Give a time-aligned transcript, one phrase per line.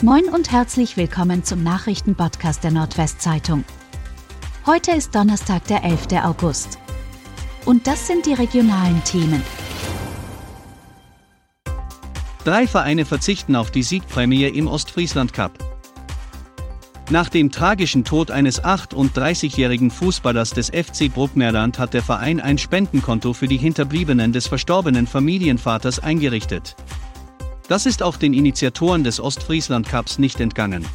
[0.00, 3.64] Moin und herzlich willkommen zum Nachrichtenpodcast der Nordwestzeitung.
[4.64, 6.22] Heute ist Donnerstag, der 11.
[6.22, 6.78] August.
[7.64, 9.42] Und das sind die regionalen Themen.
[12.44, 15.58] Drei Vereine verzichten auf die Siegprämie im Ostfriesland Cup.
[17.10, 23.32] Nach dem tragischen Tod eines 38-jährigen Fußballers des FC Bruckmerland hat der Verein ein Spendenkonto
[23.32, 26.76] für die Hinterbliebenen des verstorbenen Familienvaters eingerichtet.
[27.68, 30.86] Das ist auch den Initiatoren des Ostfriesland Cups nicht entgangen.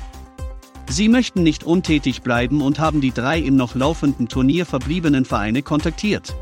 [0.89, 5.61] Sie möchten nicht untätig bleiben und haben die drei im noch laufenden Turnier verbliebenen Vereine
[5.61, 6.35] kontaktiert.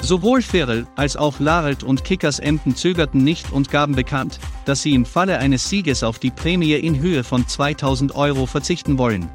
[0.00, 4.94] Sowohl Ferrell als auch Larelt und Kickers Emden zögerten nicht und gaben bekannt, dass sie
[4.94, 9.28] im Falle eines Sieges auf die Prämie in Höhe von 2000 Euro verzichten wollen.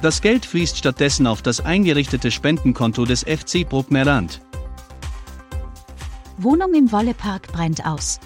[0.00, 4.42] Das Geld fließt stattdessen auf das eingerichtete Spendenkonto des FC Bruckmerland.
[6.36, 8.20] Wohnung im Wollepark brennt aus.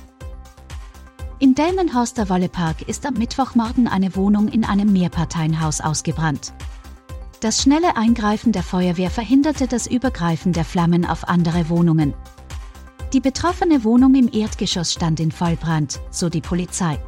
[1.41, 6.53] Im Delmenhorster Wollepark ist am Mittwochmorgen eine Wohnung in einem Mehrparteienhaus ausgebrannt.
[7.39, 12.13] Das schnelle Eingreifen der Feuerwehr verhinderte das Übergreifen der Flammen auf andere Wohnungen.
[13.13, 16.99] Die betroffene Wohnung im Erdgeschoss stand in Vollbrand, so die Polizei.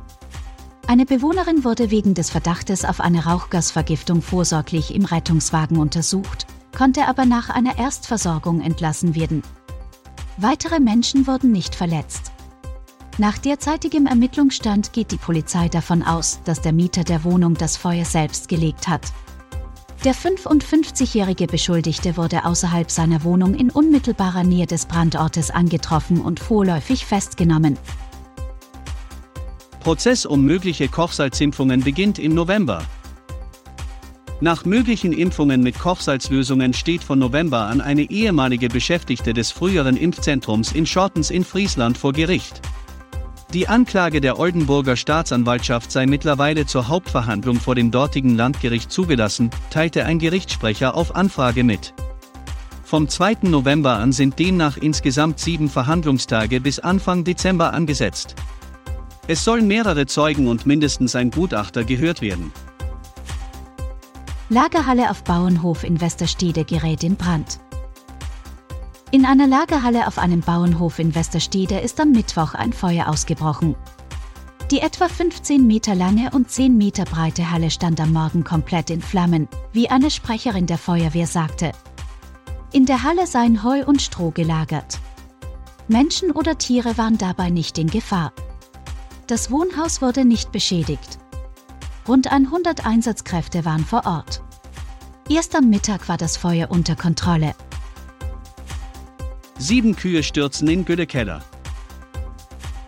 [0.86, 7.24] Eine Bewohnerin wurde wegen des Verdachtes auf eine Rauchgasvergiftung vorsorglich im Rettungswagen untersucht, konnte aber
[7.24, 9.42] nach einer Erstversorgung entlassen werden.
[10.36, 12.29] Weitere Menschen wurden nicht verletzt.
[13.20, 18.06] Nach derzeitigem Ermittlungsstand geht die Polizei davon aus, dass der Mieter der Wohnung das Feuer
[18.06, 19.12] selbst gelegt hat.
[20.06, 27.04] Der 55-jährige Beschuldigte wurde außerhalb seiner Wohnung in unmittelbarer Nähe des Brandortes angetroffen und vorläufig
[27.04, 27.76] festgenommen.
[29.80, 32.82] Prozess um mögliche Kochsalzimpfungen beginnt im November.
[34.40, 40.72] Nach möglichen Impfungen mit Kochsalzlösungen steht von November an eine ehemalige Beschäftigte des früheren Impfzentrums
[40.72, 42.62] in Schortens in Friesland vor Gericht.
[43.52, 50.04] Die Anklage der Oldenburger Staatsanwaltschaft sei mittlerweile zur Hauptverhandlung vor dem dortigen Landgericht zugelassen, teilte
[50.04, 51.92] ein Gerichtssprecher auf Anfrage mit.
[52.84, 53.38] Vom 2.
[53.42, 58.36] November an sind demnach insgesamt sieben Verhandlungstage bis Anfang Dezember angesetzt.
[59.26, 62.52] Es sollen mehrere Zeugen und mindestens ein Gutachter gehört werden.
[64.48, 67.58] Lagerhalle auf Bauernhof in Westerstede gerät in Brand.
[69.12, 73.74] In einer Lagerhalle auf einem Bauernhof in Westerstede ist am Mittwoch ein Feuer ausgebrochen.
[74.70, 79.02] Die etwa 15 Meter lange und 10 Meter breite Halle stand am Morgen komplett in
[79.02, 81.72] Flammen, wie eine Sprecherin der Feuerwehr sagte.
[82.72, 85.00] In der Halle seien Heu und Stroh gelagert.
[85.88, 88.32] Menschen oder Tiere waren dabei nicht in Gefahr.
[89.26, 91.18] Das Wohnhaus wurde nicht beschädigt.
[92.06, 94.40] Rund 100 Einsatzkräfte waren vor Ort.
[95.28, 97.56] Erst am Mittag war das Feuer unter Kontrolle.
[99.60, 101.44] Sieben Kühe stürzen in Güllekeller.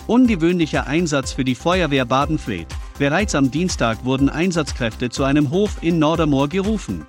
[0.07, 2.67] Ungewöhnlicher Einsatz für die Feuerwehr Badenfleet.
[2.99, 7.07] Bereits am Dienstag wurden Einsatzkräfte zu einem Hof in Nordermoor gerufen.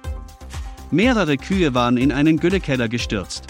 [0.91, 3.47] Mehrere Kühe waren in einen Güllekeller gestürzt.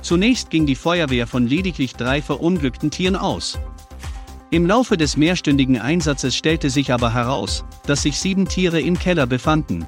[0.00, 3.58] Zunächst ging die Feuerwehr von lediglich drei verunglückten Tieren aus.
[4.50, 9.26] Im Laufe des mehrstündigen Einsatzes stellte sich aber heraus, dass sich sieben Tiere im Keller
[9.26, 9.86] befanden.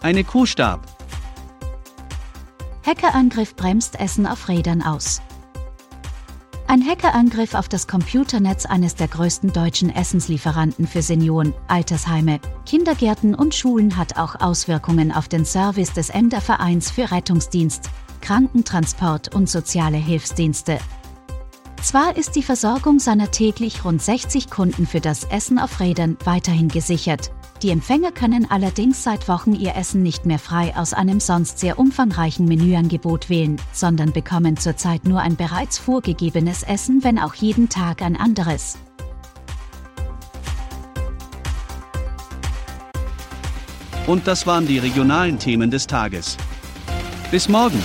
[0.00, 0.86] Eine Kuh starb,
[2.88, 5.20] Hackerangriff bremst Essen auf Rädern aus.
[6.68, 13.54] Ein Hackerangriff auf das Computernetz eines der größten deutschen Essenslieferanten für Senioren, Altersheime, Kindergärten und
[13.54, 17.90] Schulen hat auch Auswirkungen auf den Service des Emder Vereins für Rettungsdienst,
[18.22, 20.78] Krankentransport und soziale Hilfsdienste.
[21.82, 26.68] Zwar ist die Versorgung seiner täglich rund 60 Kunden für das Essen auf Rädern weiterhin
[26.68, 27.30] gesichert,
[27.62, 31.78] die Empfänger können allerdings seit Wochen ihr Essen nicht mehr frei aus einem sonst sehr
[31.78, 38.00] umfangreichen Menüangebot wählen, sondern bekommen zurzeit nur ein bereits vorgegebenes Essen, wenn auch jeden Tag
[38.00, 38.78] ein anderes.
[44.06, 46.36] Und das waren die regionalen Themen des Tages.
[47.30, 47.82] Bis morgen!